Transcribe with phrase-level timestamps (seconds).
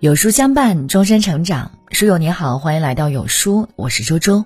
[0.00, 1.72] 有书相伴，终身成长。
[1.90, 4.44] 书友你好，欢迎来到有书，我是周周。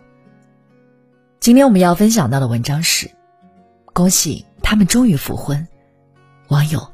[1.40, 3.10] 今天我们要分享到的文章是：
[3.92, 5.66] 恭喜他们终于复婚。
[6.48, 6.88] 网友，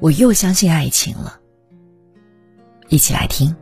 [0.00, 1.38] 我又相信爱情了。
[2.88, 3.54] 一起来听。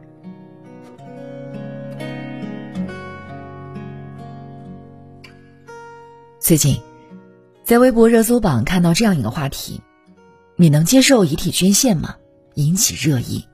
[6.41, 6.80] 最近，
[7.69, 9.82] 在微博热搜榜看到这样一个话题：
[10.57, 12.17] 你能接受遗体捐献吗？
[12.54, 13.45] 引起热议。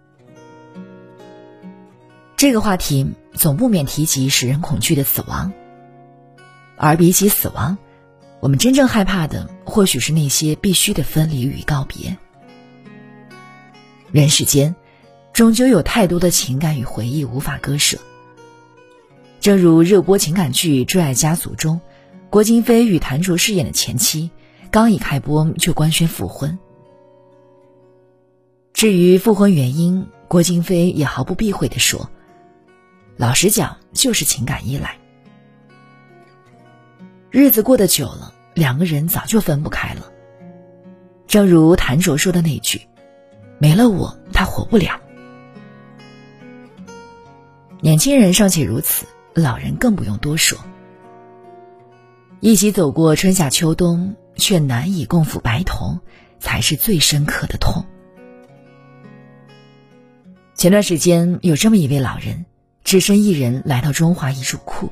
[2.36, 5.52] 这个话题总不免提及使人恐惧的死亡，
[6.76, 7.76] 而比起死亡，
[8.38, 12.16] 我们真正害怕的或许是那些必须的分离与告别。
[14.12, 14.76] 人世间，
[15.32, 17.98] 终究有太多的情感与回忆无法割舍。
[19.40, 21.80] 正如热播情感剧《挚爱家族》中，
[22.34, 24.32] 郭京飞与谭卓饰演的前妻，
[24.72, 26.58] 刚一开播就官宣复婚。
[28.72, 32.10] 至于复婚原因，郭京飞也毫不避讳的说。
[33.16, 34.98] 老实讲，就是情感依赖。
[37.30, 40.10] 日子过得久了，两个人早就分不开了。
[41.28, 42.80] 正如谭卓说的那句
[43.62, 45.00] ：“没了我，他活不了。”
[47.80, 50.58] 年轻人尚且如此，老人更不用多说。
[52.44, 56.00] 一起走过春夏秋冬，却难以共赴白头，
[56.38, 57.86] 才是最深刻的痛。
[60.54, 62.44] 前段时间，有这么一位老人。
[62.84, 64.90] 只身一人来到中华遗嘱库，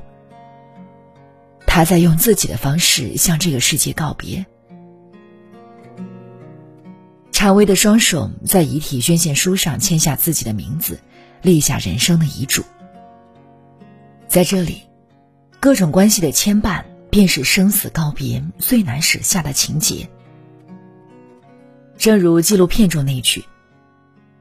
[1.67, 4.43] 他在用自己的方式向这个世界告别。
[7.31, 10.99] 颤巍的双手在遗体捐献书上签下自己的名字，
[11.43, 12.63] 立下人生的遗嘱。
[14.27, 14.81] 在这里，
[15.59, 20.09] 各种关系的牵绊，便是生死告别最难舍下的情节。
[21.95, 23.45] 正如纪录片中那句：“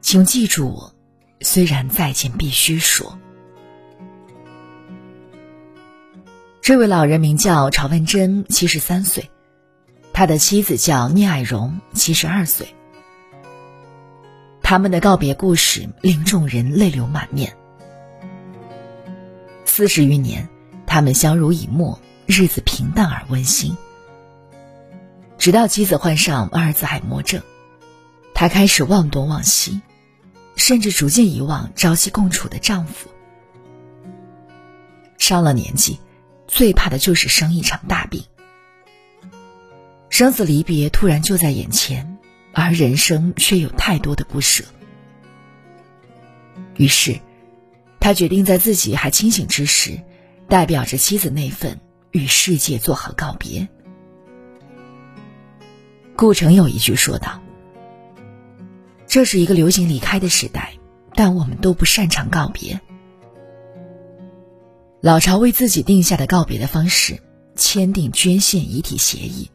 [0.01, 0.95] 请记住我，
[1.43, 3.19] 虽然再见必须说。”
[6.63, 9.31] 这位老人名叫曹文珍，七十三岁，
[10.15, 12.69] 他的妻子叫聂爱荣，七十二岁。
[14.63, 17.55] 他们的告别故事令众人泪流满面。
[19.67, 20.49] 四十余年，
[20.87, 23.77] 他们相濡以沫，日子平淡而温馨。
[25.39, 27.43] 直到妻子患上阿尔兹海默症，
[28.35, 29.81] 他开始忘东忘西，
[30.57, 33.09] 甚至逐渐遗忘朝夕共处的丈夫。
[35.19, 35.99] 上了年纪。
[36.49, 38.25] 最怕的就是生一场大病，
[40.11, 42.19] 生死离别突然就在眼前，
[42.53, 44.63] 而人生却有太多的不舍。
[46.77, 47.19] 于是，
[48.01, 49.99] 他决定在自己还清醒之时，
[50.47, 51.81] 代表着妻子那份
[52.13, 53.69] 与世界做好告别。
[56.15, 57.41] 顾城有一句说道
[59.09, 60.75] ：“这是一个流行离开的时代，
[61.15, 62.81] 但我们都不擅长告别。”
[65.01, 67.21] 老巢为自己定下的告别的方式，
[67.57, 69.51] 签订捐献遗体协议，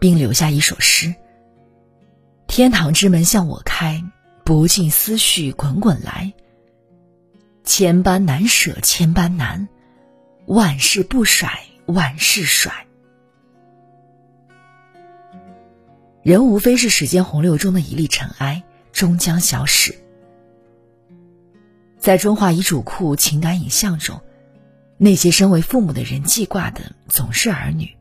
[0.00, 1.14] 并留下一首诗
[2.48, 4.02] ：“天堂之门向我开，
[4.44, 6.32] 不尽思绪滚滚来。
[7.62, 9.68] 千般难舍千般难，
[10.46, 11.50] 万事不甩
[11.86, 12.86] 万事甩。
[16.22, 18.62] 人无非是时间洪流中的一粒尘埃，
[18.92, 19.94] 终将消逝。”
[21.98, 24.20] 在中华遗嘱库情感影像中，
[24.98, 27.96] 那些身为父母的人记挂的总是儿女。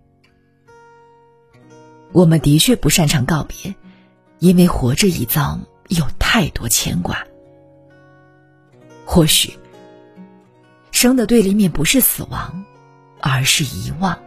[2.11, 3.73] 我们的确不擅长告别，
[4.39, 7.25] 因为活着一遭有太多牵挂。
[9.05, 9.57] 或许，
[11.03, 12.63] 生的对立面不是死亡，
[13.19, 14.17] 而是遗忘。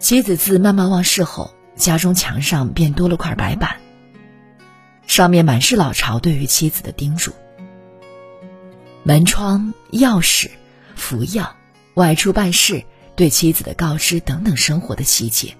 [0.00, 3.78] 妻子自慢慢忘事后，家中墙上便多了块白板。
[5.06, 7.32] 上面满是老巢对于妻子的叮嘱：
[9.04, 10.50] 门窗、钥匙、
[10.96, 11.54] 服药、
[11.94, 12.82] 外出办事、
[13.14, 15.54] 对妻子的告知等等生活的细节。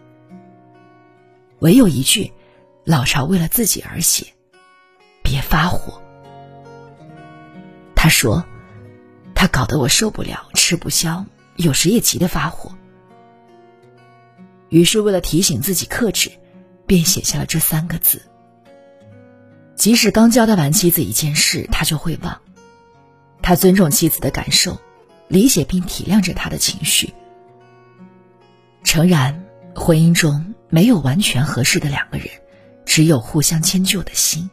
[1.61, 2.33] 唯有一句，
[2.83, 4.27] 老巢为了自己而写
[5.23, 6.03] ：“别发火。”
[8.09, 8.43] 他说
[9.37, 11.27] ：“他搞得我受不了，吃不消，
[11.57, 12.75] 有时也急得发火。”
[14.71, 16.33] 于是为了提醒自己克制，
[16.87, 18.23] 便写下了这三个字。
[19.75, 22.41] 即使刚交代完妻子一件事，他就会忘。
[23.43, 24.81] 他尊重妻子的感受，
[25.29, 27.13] 理解并体谅着她的情绪。
[28.85, 29.45] 诚然，
[29.75, 32.29] 婚姻中没有完全合适的两个人，
[32.87, 34.49] 只有互相迁就的心。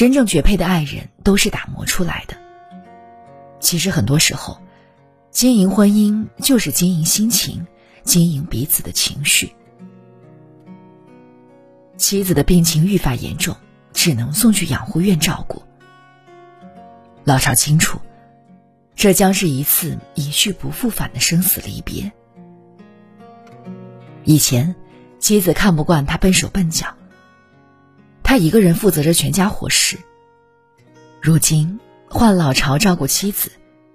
[0.00, 2.34] 真正绝配的爱人都是打磨出来的。
[3.60, 4.58] 其实很多时候，
[5.30, 7.66] 经营婚姻就是经营心情，
[8.02, 9.54] 经营彼此的情绪。
[11.98, 13.54] 妻子的病情愈发严重，
[13.92, 15.62] 只能送去养护院照顾。
[17.24, 18.00] 老巢清楚，
[18.94, 22.10] 这将是一次一去不复返的生死离别。
[24.24, 24.74] 以前，
[25.18, 26.86] 妻子看不惯他笨手笨脚，
[28.30, 29.98] 他一个人负责着全家伙食。
[31.20, 33.50] 如今换老巢照顾妻子，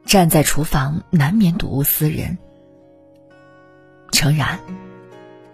[0.05, 2.37] 站在厨房难免睹物思人。
[4.11, 4.59] 诚然，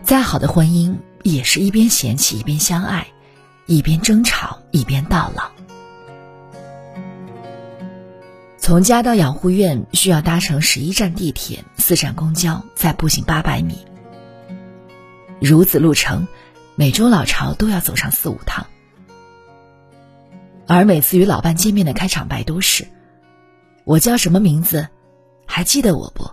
[0.03, 0.95] 再好的婚姻。
[1.21, 3.05] 也是一边嫌弃一边相爱，
[3.67, 5.51] 一边争吵一边到老。
[8.57, 13.85] 从家到养护院需要搭乘十一站地铁、四站公交，再步行八百米。
[15.39, 16.27] 如此路程，
[16.81, 18.65] 每周老巢都要走上四五趟。
[20.65, 22.87] 而每次与老伴见面的开场白都是
[23.85, 24.89] ：“我叫什么名字？
[25.45, 26.27] 还记得我不？”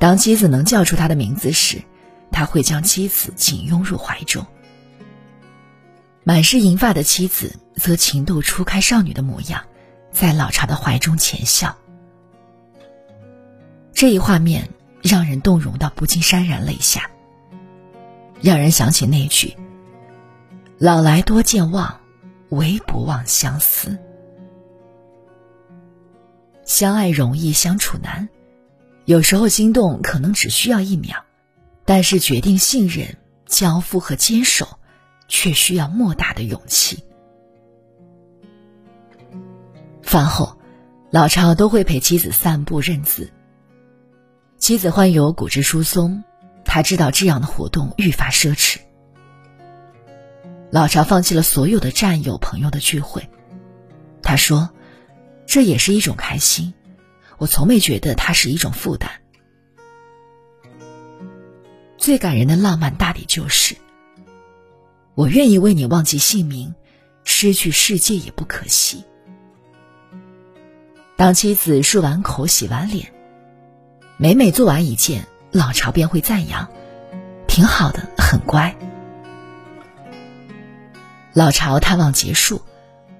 [0.00, 1.80] 当妻子能叫出他的名字时，
[2.32, 4.44] 他会将妻子紧拥入怀中，
[6.24, 9.62] 满是银发的妻子则情窦初开少女的模样，
[10.10, 11.76] 在老巢的怀中浅笑。
[13.92, 14.68] 这一画面
[15.00, 17.08] 让人动容到不禁潸然泪下，
[18.40, 19.56] 让人想起那句
[20.78, 22.00] ：“老来多健忘，
[22.50, 23.98] 唯不忘相思。”
[26.64, 28.28] 相爱容易相处难，
[29.04, 31.24] 有时候心动可能只需要一秒。
[31.84, 33.16] 但是，决定信任、
[33.46, 34.80] 交付和坚守，
[35.28, 37.04] 却需要莫大的勇气。
[40.02, 40.58] 饭后，
[41.12, 43.30] 老巢都会陪妻子散步认字。
[44.58, 46.24] 妻子患有骨质疏松，
[46.66, 48.76] 他知道这样的活动愈发奢侈。
[50.70, 53.30] 老巢放弃了所有的战友朋友的聚会，
[54.20, 54.68] 他说
[55.46, 56.74] ：“这也是一种开心，
[57.38, 59.10] 我从没觉得它是一种负担。”
[61.96, 63.76] 最感人的浪漫，大抵就是：
[65.14, 66.74] 我愿意为你忘记姓名，
[67.24, 69.04] 失去世界也不可惜。
[71.16, 73.10] 当妻子漱完口、洗完脸，
[74.18, 76.68] 每每做完一件，老巢便会赞扬
[77.48, 78.76] ：“挺好的，很乖。”
[81.32, 82.62] 老巢探望结束，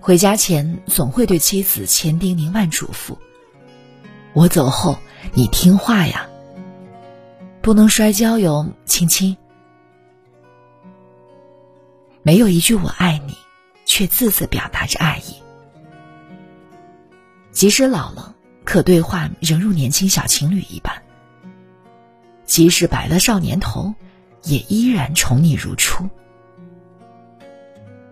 [0.01, 3.17] 回家前总会对妻子千叮咛万嘱咐
[4.33, 4.99] ：“我走后，
[5.35, 6.29] 你听话呀。”
[7.63, 9.37] 不能摔跤哟，亲亲。
[12.23, 13.37] 没有一句“我爱你”，
[13.85, 15.35] 却字字表达着爱意。
[17.51, 18.35] 即使老了，
[18.65, 20.93] 可对话仍如年轻小情侣一般；
[22.47, 23.95] 即使白了少年头，
[24.43, 26.09] 也依然宠你如初。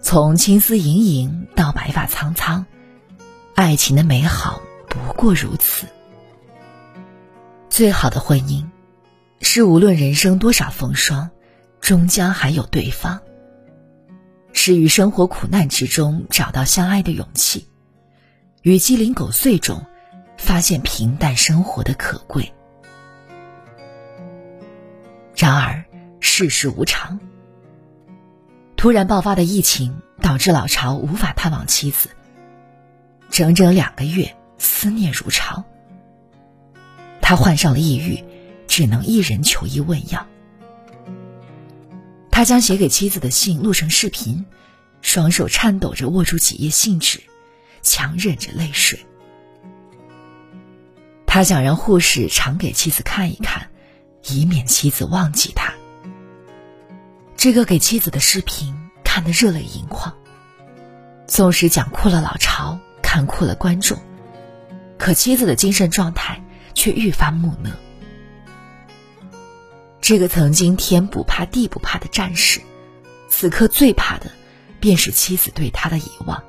[0.02, 2.66] 从青丝盈盈到白发苍苍，
[3.54, 5.86] 爱情的美好不过如此。
[7.70, 8.66] 最好的婚姻。
[9.40, 11.30] 是无论人生多少风霜，
[11.78, 13.20] 终将还有对方。
[14.54, 17.68] 是于生活苦难之中找到相爱的勇气，
[18.62, 19.84] 与鸡零狗碎中
[20.38, 22.53] 发现平淡生活的可贵。
[25.34, 25.84] 然而
[26.20, 27.20] 世事无常，
[28.76, 32.08] 突然爆发的疫情导致老巢无法探望妻子，
[33.30, 35.64] 整整两个月思念如潮。
[37.20, 38.24] 他患上了抑郁。
[38.66, 40.26] 只能一人求医问药。
[42.30, 44.46] 他将写给妻子的信录成视频，
[45.02, 47.20] 双手颤抖着握住几页信纸，
[47.82, 48.98] 强忍着泪水。
[51.26, 53.70] 他想让护士常给妻子看一看，
[54.28, 55.72] 以免妻子忘记他。
[57.36, 60.14] 这个给妻子的视频看得热泪盈眶，
[61.26, 63.98] 纵使讲哭了老巢，看哭了观众，
[64.98, 67.70] 可妻子的精神状态却愈发木讷。
[70.00, 72.60] 这个曾经天不怕地不怕的战士，
[73.28, 74.30] 此刻最怕的，
[74.80, 76.42] 便是妻子对他的遗忘。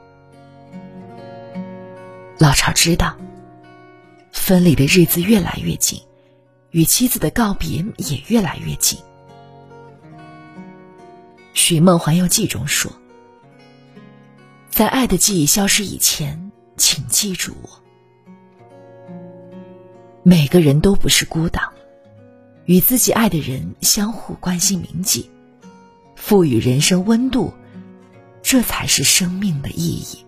[2.37, 3.15] 老巢知道，
[4.31, 6.01] 分离的日子越来越近，
[6.75, 8.99] 与妻子的告别也越来越近。
[11.53, 12.91] 《寻梦环游记》中说
[14.69, 17.69] ：“在爱的记忆消失以前，请记住我。”
[20.21, 21.71] 每个人都不是孤岛。
[22.65, 25.29] 与自己爱的人相互关心铭记，
[26.17, 27.53] 赋予人生温度，
[28.41, 30.25] 这才是生命的意义。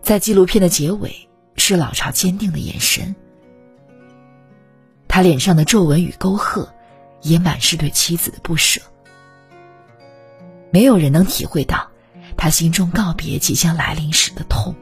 [0.00, 1.27] 在纪录片的结尾，
[1.58, 3.14] 是老巢坚定的眼神，
[5.06, 6.68] 他脸上的皱纹与沟壑，
[7.22, 8.80] 也满是对妻子的不舍。
[10.70, 11.90] 没有人能体会到
[12.36, 14.74] 他心中告别即将来临时的痛。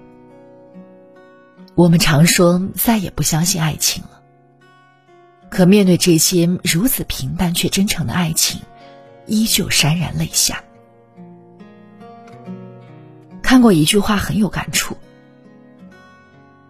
[1.75, 4.23] 我们常说再也不相信爱情了，
[5.49, 8.61] 可面对这些如此平淡却真诚的爱情，
[9.26, 10.62] 依旧潸然泪下。
[13.42, 14.97] 看过一句话很有感触：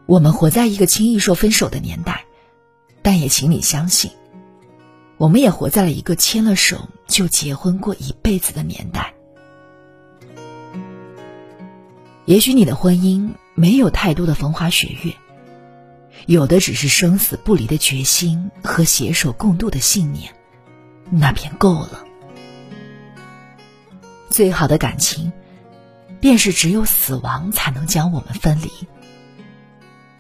[0.06, 2.24] 我们活在一个轻易说分手的年代，
[3.02, 4.12] 但也请你相信，
[5.16, 9.12] 我们也活在了一个牵了手就结婚过一辈子的年代。
[12.24, 15.12] 也许你的婚姻没有太多的风花雪月，
[16.26, 20.32] 有的只是生死不离的决心和携手共度的信念，
[21.10, 22.04] 那便够了。
[24.30, 25.32] 最好的感情，
[26.20, 28.70] 便是只有死亡才能将我们分离。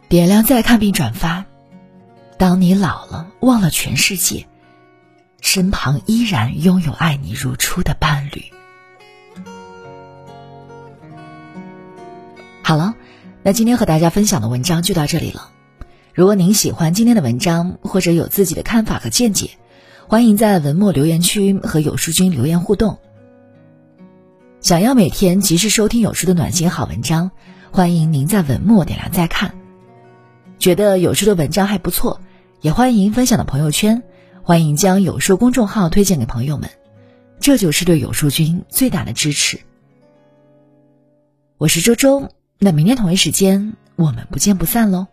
[0.08, 1.44] 点亮再看并转发，
[2.38, 4.46] 当你老了，忘了全世界，
[5.40, 8.44] 身旁依然拥有爱你如初的伴侣。
[12.62, 12.94] 好了，
[13.42, 15.50] 那今天和大家分享的文章就到这里了。
[16.14, 19.50] 如果您喜欢今天的文章，或者有自己的看法和见解，
[20.06, 22.98] 欢迎在文末留言区和有书君留言互动。
[24.60, 27.32] 想要每天及时收听有书的暖心好文章，
[27.72, 29.55] 欢迎您在文末点亮再看。
[30.58, 32.20] 觉得有书的文章还不错，
[32.60, 34.02] 也欢迎分享到朋友圈，
[34.42, 36.70] 欢迎将有书公众号推荐给朋友们，
[37.40, 39.60] 这就是对有书君最大的支持。
[41.58, 42.30] 我是周周。
[42.58, 45.06] 那明天同一时间，我们不见不散喽。